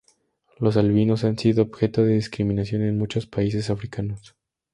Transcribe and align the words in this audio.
Los 0.57 0.77
albinos 0.77 1.23
han 1.25 1.37
sido 1.37 1.61
objeto 1.61 2.01
de 2.03 2.15
discriminación 2.15 2.81
en 2.81 2.97
muchos 2.97 3.27
países 3.27 3.69
africanos. 3.69 4.33